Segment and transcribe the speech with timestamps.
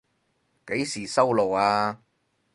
[0.65, 2.01] 幾時收爐啊？